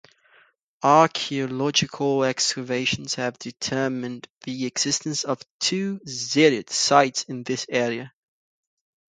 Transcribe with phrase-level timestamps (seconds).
[0.81, 8.11] Archaeological excavations have determined the existence of two Zirid sites in this area.